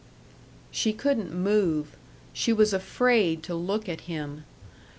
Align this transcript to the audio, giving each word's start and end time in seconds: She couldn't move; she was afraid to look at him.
She 0.71 0.93
couldn't 0.93 1.31
move; 1.31 1.95
she 2.33 2.51
was 2.51 2.73
afraid 2.73 3.43
to 3.43 3.53
look 3.53 3.87
at 3.87 4.01
him. 4.09 4.45